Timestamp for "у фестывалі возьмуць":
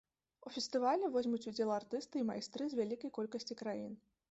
0.49-1.41